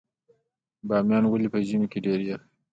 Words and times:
بامیان 0.87 1.23
ولې 1.27 1.47
په 1.53 1.59
ژمي 1.67 1.87
کې 1.91 1.99
ډیر 2.05 2.19
یخ 2.29 2.41
وي؟ 2.43 2.47